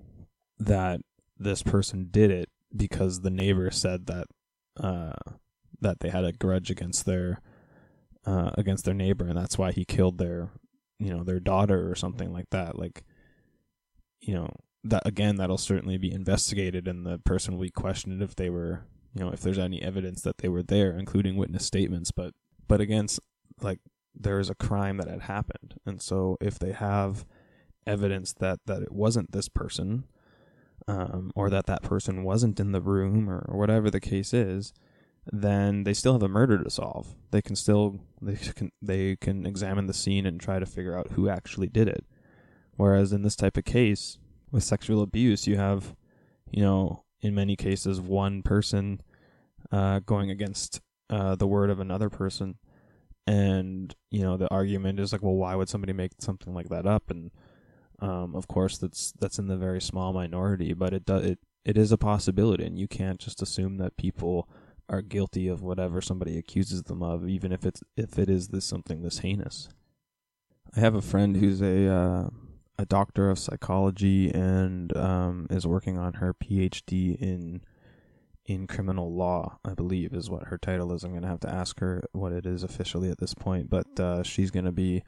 that 0.59 1.01
this 1.45 1.63
person 1.63 2.09
did 2.11 2.31
it 2.31 2.49
because 2.75 3.21
the 3.21 3.31
neighbor 3.31 3.71
said 3.71 4.07
that 4.07 4.27
uh 4.81 5.13
that 5.81 6.01
they 6.01 6.09
had 6.09 6.25
a 6.25 6.33
grudge 6.33 6.71
against 6.71 7.07
their 7.07 7.41
uh 8.27 8.51
against 8.55 8.85
their 8.85 8.95
neighbor 8.95 9.27
and 9.27 9.37
that's 9.37 9.59
why 9.59 9.71
he 9.71 9.85
killed 9.85 10.19
their 10.19 10.51
you 10.99 11.15
know 11.15 11.23
their 11.23 11.41
daughter 11.41 11.91
or 11.91 11.95
something 11.95 12.33
like 12.33 12.51
that 12.51 12.79
like 12.79 13.05
you 14.21 14.35
know 14.35 14.49
that 14.83 15.03
again 15.07 15.37
that'll 15.37 15.59
certainly 15.59 15.97
be 15.97 16.13
investigated 16.13 16.89
and 16.89 17.07
the 17.07 17.19
person 17.21 17.55
will 17.55 17.63
be 17.63 17.71
questioned 17.71 18.23
if 18.23 18.35
they 18.35 18.51
were 18.51 18.85
you 19.15 19.25
know 19.25 19.31
if 19.31 19.41
there's 19.41 19.59
any 19.59 19.81
evidence 19.83 20.23
that 20.23 20.39
they 20.39 20.49
were 20.49 20.63
there 20.63 20.99
including 20.99 21.37
witness 21.37 21.65
statements 21.65 22.11
but 22.11 22.35
but 22.67 22.81
again 22.81 23.07
like 23.61 23.79
there 24.15 24.39
is 24.39 24.49
a 24.49 24.55
crime 24.55 24.99
that 24.99 25.09
had 25.09 25.23
happened. 25.23 25.75
And 25.85 26.01
so 26.01 26.37
if 26.41 26.59
they 26.59 26.73
have 26.73 27.25
evidence 27.87 28.33
that, 28.35 28.61
that 28.67 28.83
it 28.83 28.93
wasn't 28.93 29.33
this 29.33 29.49
person, 29.49 30.05
um, 30.87 31.31
or 31.35 31.51
that 31.51 31.67
that 31.67 31.83
person 31.83 32.25
wasn't 32.25 32.61
in 32.61 32.73
the 32.73 32.81
room 32.81 33.29
or, 33.29 33.45
or 33.49 33.59
whatever 33.59 33.91
the 33.91 34.01
case 34.01 34.35
is, 34.35 34.73
then 35.33 35.85
they 35.85 35.95
still 35.95 36.13
have 36.13 36.23
a 36.23 36.29
murder 36.29 36.63
to 36.63 36.71
solve. 36.71 37.15
They 37.31 37.43
can 37.43 37.57
still 37.57 38.01
they 38.21 38.37
can 38.37 38.73
they 38.83 39.17
can 39.17 39.47
examine 39.47 39.87
the 39.87 39.95
scene 39.95 40.27
and 40.27 40.41
try 40.41 40.59
to 40.59 40.67
figure 40.67 40.97
out 40.97 41.13
who 41.13 41.29
actually 41.29 41.69
did 41.69 41.89
it. 41.89 42.05
Whereas 42.77 43.13
in 43.13 43.23
this 43.23 43.37
type 43.37 43.57
of 43.57 43.65
case 43.65 44.19
with 44.51 44.65
sexual 44.65 45.03
abuse, 45.03 45.47
you 45.47 45.57
have, 45.57 45.95
you 46.51 46.63
know, 46.63 47.05
in 47.21 47.35
many 47.35 47.57
cases, 47.57 48.01
one 48.01 48.43
person 48.43 49.01
uh, 49.73 50.01
going 50.01 50.31
against 50.31 50.81
uh, 51.09 51.35
the 51.37 51.47
word 51.47 51.71
of 51.71 51.81
another 51.81 52.11
person, 52.11 52.57
and 53.27 53.95
you 54.11 54.23
know 54.23 54.37
the 54.37 54.51
argument 54.51 55.01
is 55.01 55.13
like, 55.13 55.23
well, 55.23 55.35
why 55.35 55.55
would 55.55 55.69
somebody 55.69 55.93
make 55.93 56.13
something 56.19 56.53
like 56.53 56.69
that 56.69 56.87
up? 56.87 57.11
And 57.11 57.31
um, 58.01 58.35
of 58.35 58.49
course, 58.49 58.79
that's 58.79 59.13
that's 59.19 59.39
in 59.39 59.49
the 59.49 59.57
very 59.57 59.81
small 59.81 60.13
minority, 60.13 60.73
but 60.73 60.93
it 60.93 61.05
does 61.05 61.25
it 61.25 61.39
it 61.65 61.79
is 61.79 61.93
a 61.93 61.99
possibility, 61.99 62.65
and 62.65 62.79
you 62.79 62.89
can't 62.89 63.21
just 63.21 63.41
assume 63.41 63.79
that 63.79 63.97
people 63.97 64.49
are 64.89 65.01
guilty 65.03 65.49
of 65.49 65.63
whatever 65.63 66.01
somebody 66.01 66.37
accuses 66.37 66.83
them 66.83 67.03
of, 67.03 67.29
even 67.29 67.53
if 67.53 67.65
it's 67.65 67.83
if 67.97 68.19
it 68.19 68.29
is 68.29 68.49
this 68.49 68.65
something 68.65 69.03
this 69.03 69.21
heinous. 69.21 69.69
I 70.77 70.81
have 70.81 70.95
a 70.95 71.03
friend 71.03 71.37
who's 71.37 71.63
a 71.63 71.89
uh, 71.89 72.29
a 72.79 72.85
doctor 72.85 73.31
of 73.31 73.39
psychology 73.39 74.31
and 74.31 74.95
um, 74.97 75.47
is 75.51 75.67
working 75.67 75.99
on 75.99 76.15
her 76.15 76.35
PhD 76.35 77.17
in 77.21 77.63
in 78.45 78.67
criminal 78.67 79.15
law. 79.15 79.59
I 79.65 79.75
believe 79.75 80.13
is 80.13 80.29
what 80.29 80.49
her 80.49 80.59
title 80.59 80.93
is. 80.93 81.05
I'm 81.05 81.13
going 81.13 81.23
to 81.23 81.29
have 81.29 81.41
to 81.41 81.53
ask 81.53 81.81
her 81.81 82.05
what 82.13 82.33
it 82.33 82.45
is 82.45 82.63
officially 82.63 83.11
at 83.11 83.19
this 83.19 83.35
point, 83.35 83.71
but 83.71 83.99
uh, 83.99 84.23
she's 84.23 84.51
going 84.51 84.67
to 84.67 84.73
be 84.73 85.03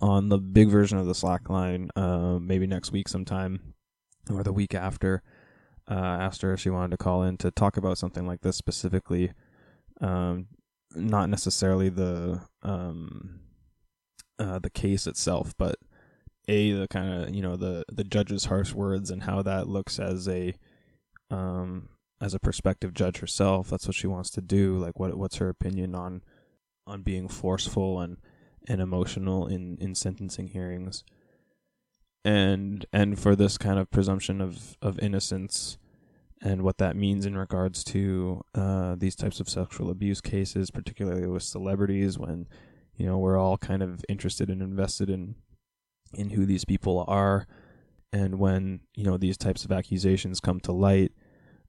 on 0.00 0.28
the 0.28 0.38
big 0.38 0.68
version 0.68 0.98
of 0.98 1.06
the 1.06 1.12
Slackline 1.12 1.88
uh, 1.96 2.38
maybe 2.38 2.66
next 2.66 2.92
week 2.92 3.08
sometime 3.08 3.74
or 4.30 4.42
the 4.42 4.52
week 4.52 4.74
after. 4.74 5.22
Uh, 5.90 5.94
asked 5.94 6.42
her 6.42 6.52
if 6.52 6.60
she 6.60 6.70
wanted 6.70 6.92
to 6.92 6.96
call 6.96 7.22
in 7.22 7.36
to 7.36 7.50
talk 7.50 7.76
about 7.76 7.98
something 7.98 8.24
like 8.24 8.42
this 8.42 8.56
specifically, 8.56 9.32
um, 10.00 10.46
not 10.94 11.28
necessarily 11.28 11.88
the 11.88 12.40
um, 12.62 13.40
uh, 14.38 14.60
the 14.60 14.70
case 14.70 15.08
itself, 15.08 15.52
but 15.58 15.76
a 16.46 16.72
the 16.72 16.88
kind 16.88 17.12
of 17.12 17.34
you 17.34 17.42
know 17.42 17.56
the 17.56 17.84
the 17.90 18.04
judge's 18.04 18.44
harsh 18.44 18.72
words 18.72 19.10
and 19.10 19.24
how 19.24 19.42
that 19.42 19.68
looks 19.68 19.98
as 19.98 20.28
a 20.28 20.54
um, 21.30 21.88
as 22.20 22.34
a 22.34 22.40
prospective 22.40 22.94
judge 22.94 23.18
herself. 23.18 23.70
That's 23.70 23.86
what 23.86 23.96
she 23.96 24.06
wants 24.06 24.30
to 24.30 24.40
do. 24.40 24.78
Like 24.78 24.98
what 24.98 25.16
what's 25.16 25.36
her 25.36 25.48
opinion 25.48 25.96
on 25.96 26.22
on 26.86 27.02
being 27.02 27.26
forceful 27.26 28.00
and 28.00 28.18
and 28.68 28.80
emotional 28.80 29.46
in 29.46 29.76
in 29.80 29.94
sentencing 29.94 30.48
hearings 30.48 31.04
and 32.24 32.84
and 32.92 33.18
for 33.18 33.34
this 33.34 33.56
kind 33.56 33.78
of 33.78 33.90
presumption 33.90 34.40
of 34.40 34.76
of 34.82 34.98
innocence 34.98 35.78
and 36.42 36.62
what 36.62 36.78
that 36.78 36.96
means 36.96 37.26
in 37.26 37.36
regards 37.36 37.84
to 37.84 38.40
uh, 38.54 38.94
these 38.96 39.14
types 39.14 39.40
of 39.40 39.48
sexual 39.48 39.90
abuse 39.90 40.22
cases, 40.22 40.70
particularly 40.70 41.26
with 41.26 41.42
celebrities, 41.42 42.18
when 42.18 42.48
you 42.96 43.06
know 43.06 43.18
we're 43.18 43.38
all 43.38 43.58
kind 43.58 43.82
of 43.82 44.04
interested 44.08 44.48
and 44.48 44.62
invested 44.62 45.10
in 45.10 45.34
in 46.14 46.30
who 46.30 46.46
these 46.46 46.64
people 46.64 47.04
are, 47.06 47.46
and 48.12 48.38
when 48.38 48.80
you 48.94 49.04
know 49.04 49.18
these 49.18 49.36
types 49.36 49.64
of 49.64 49.72
accusations 49.72 50.40
come 50.40 50.60
to 50.60 50.72
light, 50.72 51.12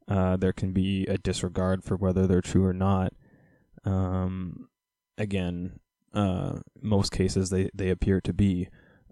uh, 0.08 0.38
there 0.38 0.54
can 0.54 0.72
be 0.72 1.06
a 1.08 1.18
disregard 1.18 1.84
for 1.84 1.98
whether 1.98 2.26
they're 2.26 2.42
true 2.42 2.66
or 2.66 2.74
not. 2.74 3.14
Um, 3.84 4.70
again, 5.18 5.81
uh, 6.14 6.60
most 6.82 7.12
cases 7.12 7.50
they, 7.50 7.70
they 7.74 7.90
appear 7.90 8.22
to 8.22 8.34
be, 8.34 8.68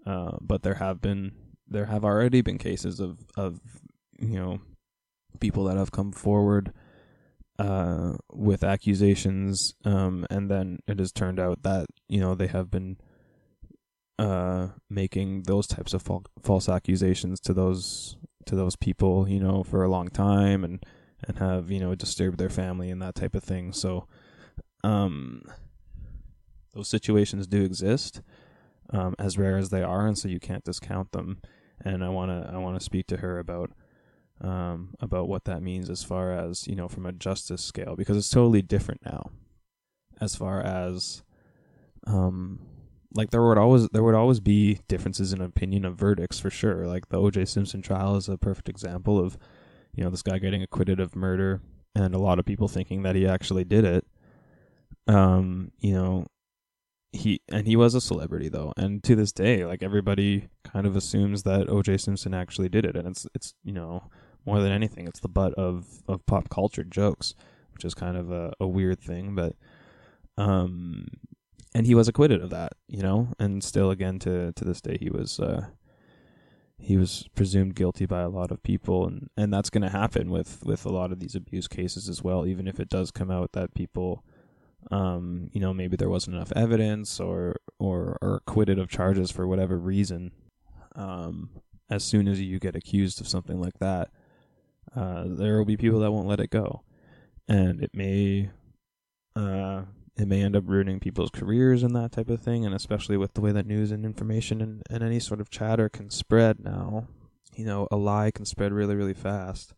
uh, 0.06 0.36
but 0.40 0.62
there 0.62 0.74
have 0.74 1.00
been 1.00 1.32
there 1.68 1.86
have 1.86 2.04
already 2.04 2.40
been 2.40 2.58
cases 2.58 3.00
of 3.00 3.18
of 3.36 3.60
you 4.18 4.38
know 4.38 4.60
people 5.38 5.64
that 5.64 5.76
have 5.76 5.92
come 5.92 6.12
forward 6.12 6.72
uh, 7.58 8.14
with 8.32 8.64
accusations, 8.64 9.74
um, 9.84 10.26
and 10.30 10.50
then 10.50 10.78
it 10.86 10.98
has 10.98 11.12
turned 11.12 11.38
out 11.38 11.62
that 11.62 11.86
you 12.08 12.20
know 12.20 12.34
they 12.34 12.46
have 12.46 12.70
been 12.70 12.96
uh, 14.18 14.68
making 14.88 15.44
those 15.44 15.66
types 15.66 15.94
of 15.94 16.02
fal- 16.02 16.24
false 16.42 16.68
accusations 16.68 17.40
to 17.40 17.54
those 17.54 18.16
to 18.46 18.56
those 18.56 18.76
people, 18.76 19.28
you 19.28 19.40
know, 19.40 19.62
for 19.62 19.82
a 19.82 19.88
long 19.88 20.08
time, 20.08 20.64
and 20.64 20.84
and 21.26 21.38
have 21.38 21.70
you 21.70 21.80
know 21.80 21.94
disturbed 21.94 22.38
their 22.38 22.50
family 22.50 22.90
and 22.90 23.00
that 23.02 23.14
type 23.14 23.34
of 23.34 23.44
thing. 23.44 23.72
So, 23.72 24.06
um, 24.82 25.42
those 26.74 26.88
situations 26.88 27.46
do 27.46 27.62
exist, 27.62 28.22
um, 28.90 29.14
as 29.18 29.38
rare 29.38 29.56
as 29.56 29.70
they 29.70 29.82
are, 29.82 30.06
and 30.06 30.18
so 30.18 30.28
you 30.28 30.40
can't 30.40 30.64
discount 30.64 31.12
them. 31.12 31.40
And 31.82 32.04
I 32.04 32.08
wanna 32.08 32.50
I 32.52 32.58
wanna 32.58 32.80
speak 32.80 33.06
to 33.08 33.18
her 33.18 33.38
about 33.38 33.70
um, 34.40 34.94
about 35.00 35.28
what 35.28 35.44
that 35.44 35.62
means 35.62 35.90
as 35.90 36.02
far 36.02 36.32
as 36.32 36.66
you 36.66 36.74
know 36.74 36.88
from 36.88 37.06
a 37.06 37.12
justice 37.12 37.62
scale 37.62 37.94
because 37.96 38.16
it's 38.16 38.30
totally 38.30 38.62
different 38.62 39.04
now 39.04 39.30
as 40.20 40.34
far 40.34 40.60
as 40.60 41.22
um 42.06 42.60
like 43.14 43.30
there 43.30 43.42
would 43.42 43.58
always 43.58 43.88
there 43.88 44.02
would 44.02 44.14
always 44.14 44.40
be 44.40 44.80
differences 44.88 45.32
in 45.32 45.40
opinion 45.40 45.84
of 45.84 45.96
verdicts 45.96 46.38
for 46.38 46.48
sure 46.48 46.86
like 46.86 47.08
the 47.08 47.18
OJ 47.18 47.48
Simpson 47.48 47.82
trial 47.82 48.16
is 48.16 48.28
a 48.28 48.38
perfect 48.38 48.68
example 48.68 49.18
of 49.18 49.36
you 49.94 50.04
know 50.04 50.10
this 50.10 50.22
guy 50.22 50.38
getting 50.38 50.62
acquitted 50.62 51.00
of 51.00 51.16
murder 51.16 51.60
and 51.94 52.14
a 52.14 52.18
lot 52.18 52.38
of 52.38 52.46
people 52.46 52.68
thinking 52.68 53.02
that 53.02 53.16
he 53.16 53.26
actually 53.26 53.64
did 53.64 53.84
it 53.84 54.06
um 55.06 55.70
you 55.80 55.92
know 55.92 56.26
he 57.12 57.40
and 57.48 57.66
he 57.66 57.76
was 57.76 57.94
a 57.94 58.00
celebrity 58.00 58.48
though. 58.48 58.72
And 58.76 59.02
to 59.04 59.16
this 59.16 59.32
day 59.32 59.64
like 59.64 59.82
everybody 59.82 60.48
kind 60.64 60.86
of 60.86 60.96
assumes 60.96 61.42
that 61.42 61.66
OJ 61.66 62.00
Simpson 62.00 62.34
actually 62.34 62.68
did 62.68 62.84
it. 62.84 62.96
And 62.96 63.08
it's 63.08 63.26
it's 63.34 63.54
you 63.64 63.72
know 63.72 64.04
more 64.46 64.60
than 64.60 64.72
anything 64.72 65.06
it's 65.06 65.20
the 65.20 65.28
butt 65.28 65.52
of 65.54 66.02
of 66.08 66.24
pop 66.26 66.48
culture 66.48 66.84
jokes 66.84 67.34
which 67.72 67.84
is 67.84 67.94
kind 67.94 68.16
of 68.16 68.30
a, 68.30 68.52
a 68.60 68.66
weird 68.66 69.00
thing. 69.00 69.34
But 69.34 69.56
um 70.38 71.06
and 71.74 71.86
he 71.86 71.94
was 71.94 72.08
acquitted 72.08 72.42
of 72.42 72.50
that 72.50 72.74
you 72.86 73.02
know? 73.02 73.28
And 73.38 73.64
still 73.64 73.90
again 73.90 74.18
to 74.20 74.52
to 74.52 74.64
this 74.64 74.80
day 74.80 74.96
he 75.00 75.10
was 75.10 75.40
uh 75.40 75.66
he 76.78 76.96
was 76.96 77.28
presumed 77.34 77.74
guilty 77.74 78.06
by 78.06 78.22
a 78.22 78.28
lot 78.28 78.52
of 78.52 78.62
people. 78.62 79.06
And 79.06 79.28
and 79.36 79.52
that's 79.52 79.70
going 79.70 79.82
to 79.82 79.90
happen 79.90 80.30
with 80.30 80.62
with 80.64 80.86
a 80.86 80.92
lot 80.92 81.10
of 81.10 81.18
these 81.18 81.34
abuse 81.34 81.66
cases 81.66 82.08
as 82.08 82.22
well 82.22 82.46
even 82.46 82.68
if 82.68 82.78
it 82.78 82.88
does 82.88 83.10
come 83.10 83.32
out 83.32 83.50
that 83.52 83.74
people 83.74 84.24
um 84.90 85.50
you 85.52 85.60
know 85.60 85.72
maybe 85.74 85.96
there 85.96 86.08
wasn't 86.08 86.34
enough 86.34 86.52
evidence 86.56 87.20
or 87.20 87.56
or 87.78 88.18
or 88.22 88.36
acquitted 88.36 88.78
of 88.78 88.88
charges 88.88 89.30
for 89.30 89.46
whatever 89.46 89.78
reason. 89.78 90.32
Um 90.94 91.50
as 91.88 92.04
soon 92.04 92.28
as 92.28 92.40
you 92.40 92.58
get 92.58 92.76
accused 92.76 93.20
of 93.20 93.28
something 93.28 93.60
like 93.60 93.78
that 93.78 94.10
uh, 94.94 95.24
there 95.26 95.56
will 95.56 95.64
be 95.64 95.76
people 95.76 96.00
that 96.00 96.10
won't 96.10 96.26
let 96.26 96.40
it 96.40 96.50
go, 96.50 96.82
and 97.48 97.82
it 97.82 97.90
may 97.94 98.50
uh, 99.36 99.82
it 100.16 100.26
may 100.26 100.42
end 100.42 100.56
up 100.56 100.64
ruining 100.66 100.98
people's 100.98 101.30
careers 101.30 101.82
and 101.82 101.94
that 101.94 102.12
type 102.12 102.28
of 102.28 102.40
thing. 102.40 102.66
And 102.66 102.74
especially 102.74 103.16
with 103.16 103.34
the 103.34 103.40
way 103.40 103.52
that 103.52 103.66
news 103.66 103.92
and 103.92 104.04
information 104.04 104.60
and, 104.60 104.82
and 104.90 105.02
any 105.02 105.20
sort 105.20 105.40
of 105.40 105.50
chatter 105.50 105.88
can 105.88 106.10
spread 106.10 106.60
now, 106.60 107.06
you 107.54 107.64
know, 107.64 107.86
a 107.90 107.96
lie 107.96 108.30
can 108.30 108.44
spread 108.44 108.72
really 108.72 108.96
really 108.96 109.14
fast, 109.14 109.74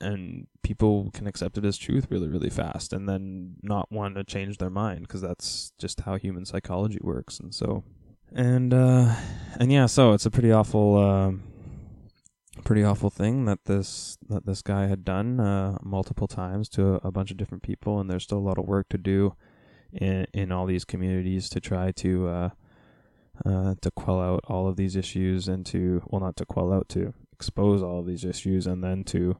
and 0.00 0.46
people 0.62 1.10
can 1.12 1.26
accept 1.26 1.58
it 1.58 1.64
as 1.64 1.76
truth 1.76 2.06
really 2.10 2.28
really 2.28 2.50
fast, 2.50 2.92
and 2.92 3.08
then 3.08 3.56
not 3.62 3.90
want 3.90 4.16
to 4.16 4.24
change 4.24 4.58
their 4.58 4.70
mind 4.70 5.02
because 5.02 5.20
that's 5.20 5.72
just 5.78 6.00
how 6.02 6.16
human 6.16 6.44
psychology 6.44 6.98
works. 7.02 7.38
And 7.40 7.54
so, 7.54 7.84
and 8.32 8.72
uh, 8.72 9.14
and 9.58 9.72
yeah, 9.72 9.86
so 9.86 10.12
it's 10.12 10.26
a 10.26 10.30
pretty 10.30 10.52
awful. 10.52 10.96
Uh, 10.96 11.32
pretty 12.64 12.82
awful 12.82 13.08
thing 13.08 13.44
that 13.44 13.64
this 13.66 14.18
that 14.28 14.44
this 14.44 14.62
guy 14.62 14.88
had 14.88 15.04
done 15.04 15.38
uh, 15.38 15.78
multiple 15.82 16.26
times 16.26 16.68
to 16.68 16.94
a, 16.94 16.94
a, 17.04 17.12
bunch 17.12 17.30
of 17.30 17.36
different 17.36 17.62
people, 17.62 18.00
and 18.00 18.10
there's 18.10 18.24
still 18.24 18.38
a 18.38 18.40
lot 18.40 18.58
of 18.58 18.66
work 18.66 18.88
to 18.88 18.98
do 18.98 19.34
in 19.92 20.26
in 20.32 20.52
all 20.52 20.66
these 20.66 20.84
communities 20.84 21.48
to 21.48 21.60
try 21.60 21.92
to 21.92 22.28
uh, 22.28 22.50
uh, 23.44 23.74
to 23.80 23.90
quell 23.90 24.20
out 24.20 24.44
all 24.48 24.68
of 24.68 24.76
these 24.76 24.96
issues 24.96 25.48
and 25.48 25.64
to 25.66 26.02
well 26.06 26.20
not 26.20 26.36
to 26.36 26.44
quell 26.44 26.72
out 26.72 26.88
to 26.88 27.14
expose 27.32 27.82
all 27.82 28.00
of 28.00 28.06
these 28.06 28.24
issues 28.24 28.66
and 28.66 28.82
then 28.82 29.04
to 29.04 29.36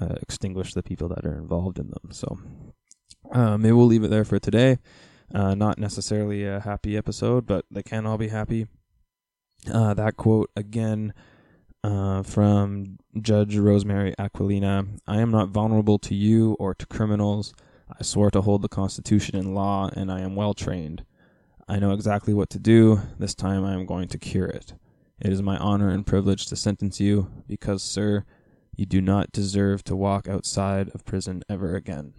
uh, 0.00 0.16
extinguish 0.20 0.74
the 0.74 0.82
people 0.82 1.08
that 1.08 1.24
are 1.24 1.36
involved 1.36 1.78
in 1.78 1.88
them. 1.88 2.12
So 2.12 2.38
uh, 3.32 3.56
maybe 3.58 3.72
we'll 3.72 3.86
leave 3.86 4.04
it 4.04 4.10
there 4.10 4.24
for 4.24 4.38
today. 4.38 4.78
Uh, 5.34 5.54
not 5.54 5.78
necessarily 5.78 6.46
a 6.46 6.60
happy 6.60 6.96
episode, 6.96 7.46
but 7.46 7.64
they 7.70 7.82
can 7.82 8.06
all 8.06 8.18
be 8.18 8.28
happy. 8.28 8.66
Uh, 9.72 9.94
that 9.94 10.16
quote 10.16 10.50
again 10.56 11.14
uh, 11.84 12.22
from 12.22 12.98
Judge 13.20 13.56
Rosemarie 13.56 14.14
Aquilina 14.16 14.86
I 15.06 15.20
am 15.20 15.30
not 15.30 15.48
vulnerable 15.48 15.98
to 16.00 16.14
you 16.14 16.56
or 16.58 16.74
to 16.74 16.86
criminals. 16.86 17.54
I 17.98 18.02
swore 18.02 18.30
to 18.30 18.40
hold 18.40 18.62
the 18.62 18.68
Constitution 18.68 19.36
and 19.36 19.54
law, 19.54 19.90
and 19.94 20.10
I 20.10 20.20
am 20.20 20.34
well 20.34 20.54
trained. 20.54 21.04
I 21.68 21.78
know 21.78 21.92
exactly 21.92 22.34
what 22.34 22.50
to 22.50 22.58
do. 22.58 23.00
This 23.18 23.34
time 23.34 23.64
I 23.64 23.74
am 23.74 23.86
going 23.86 24.08
to 24.08 24.18
cure 24.18 24.46
it. 24.46 24.74
It 25.20 25.32
is 25.32 25.42
my 25.42 25.56
honor 25.58 25.90
and 25.90 26.06
privilege 26.06 26.46
to 26.46 26.56
sentence 26.56 27.00
you, 27.00 27.30
because, 27.46 27.82
sir, 27.82 28.24
you 28.76 28.86
do 28.86 29.00
not 29.00 29.32
deserve 29.32 29.84
to 29.84 29.96
walk 29.96 30.28
outside 30.28 30.90
of 30.94 31.04
prison 31.04 31.42
ever 31.48 31.74
again. 31.74 32.14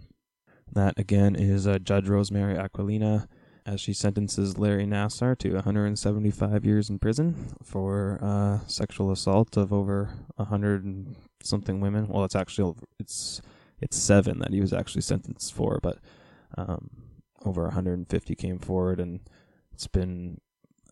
That 0.72 0.98
again 0.98 1.36
is 1.36 1.66
uh, 1.66 1.78
Judge 1.78 2.06
Rosemarie 2.06 2.58
Aquilina 2.58 3.28
as 3.66 3.80
she 3.80 3.92
sentences 3.92 4.58
Larry 4.58 4.84
Nassar 4.84 5.36
to 5.38 5.54
175 5.54 6.64
years 6.64 6.90
in 6.90 6.98
prison 6.98 7.54
for 7.62 8.18
uh, 8.22 8.66
sexual 8.66 9.10
assault 9.10 9.56
of 9.56 9.72
over 9.72 10.10
100 10.36 10.84
and 10.84 11.16
something 11.42 11.80
women. 11.80 12.08
Well, 12.08 12.24
it's 12.24 12.36
actually 12.36 12.74
it's 12.98 13.40
it's 13.80 13.96
seven 13.96 14.38
that 14.38 14.52
he 14.52 14.60
was 14.60 14.72
actually 14.72 15.02
sentenced 15.02 15.52
for, 15.52 15.78
but 15.82 15.98
um, 16.56 16.90
over 17.44 17.64
150 17.64 18.34
came 18.34 18.58
forward, 18.58 19.00
and 19.00 19.20
it's 19.72 19.86
been 19.86 20.40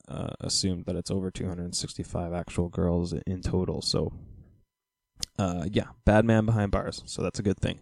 uh, 0.09 0.31
assumed 0.41 0.85
that 0.87 0.97
it's 0.97 1.11
over 1.11 1.31
265 1.31 2.33
actual 2.33 2.69
girls 2.69 3.13
in 3.27 3.41
total. 3.41 3.81
So, 3.81 4.13
uh, 5.39 5.67
yeah, 5.71 5.87
bad 6.05 6.25
man 6.25 6.47
behind 6.47 6.71
bars. 6.71 7.03
So 7.07 7.23
that's 7.23 7.39
a 7.39 7.43
good 7.43 7.59
thing. 7.59 7.81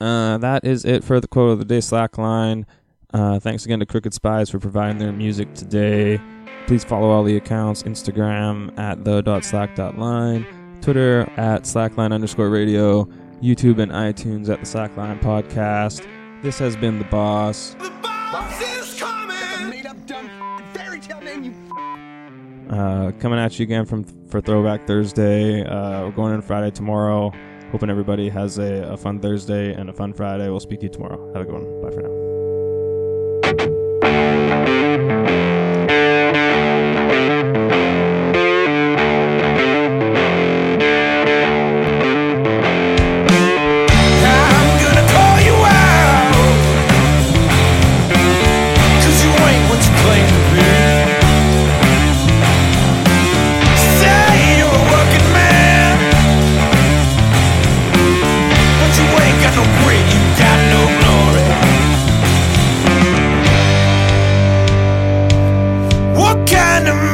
Uh, 0.00 0.38
that 0.38 0.64
is 0.64 0.84
it 0.84 1.04
for 1.04 1.20
the 1.20 1.28
quote 1.28 1.50
of 1.50 1.58
the 1.58 1.64
day 1.64 1.78
slackline. 1.78 2.64
Uh, 3.12 3.38
thanks 3.38 3.64
again 3.64 3.78
to 3.78 3.86
Crooked 3.86 4.12
Spies 4.12 4.50
for 4.50 4.58
providing 4.58 4.98
their 4.98 5.12
music 5.12 5.54
today. 5.54 6.20
Please 6.66 6.82
follow 6.82 7.10
all 7.10 7.22
the 7.22 7.36
accounts 7.36 7.82
Instagram 7.84 8.76
at 8.78 9.04
the.slack.line, 9.04 10.46
Twitter 10.80 11.20
at 11.36 11.62
slackline 11.62 12.12
underscore 12.12 12.50
radio, 12.50 13.04
YouTube 13.42 13.78
and 13.78 13.92
iTunes 13.92 14.48
at 14.48 14.58
the 14.60 14.66
Slackline 14.66 15.20
podcast. 15.20 16.06
This 16.42 16.58
has 16.58 16.76
been 16.76 16.98
The 16.98 17.04
Boss. 17.04 17.74
The 17.78 17.90
boss 18.02 18.73
Uh, 22.74 23.12
coming 23.20 23.38
at 23.38 23.56
you 23.56 23.62
again 23.62 23.86
from 23.86 24.02
for 24.28 24.40
Throwback 24.40 24.84
Thursday. 24.84 25.64
Uh, 25.64 26.06
we're 26.06 26.10
going 26.10 26.34
in 26.34 26.42
Friday 26.42 26.72
tomorrow. 26.72 27.32
Hoping 27.70 27.88
everybody 27.88 28.28
has 28.28 28.58
a, 28.58 28.82
a 28.90 28.96
fun 28.96 29.20
Thursday 29.20 29.72
and 29.74 29.88
a 29.88 29.92
fun 29.92 30.12
Friday. 30.12 30.48
We'll 30.48 30.58
speak 30.58 30.80
to 30.80 30.86
you 30.86 30.92
tomorrow. 30.92 31.32
Have 31.34 31.42
a 31.42 31.44
good 31.44 31.54
one. 31.54 31.82
Bye 31.82 31.90
for 31.94 32.02
now. 32.02 32.33
enemy 66.74 67.13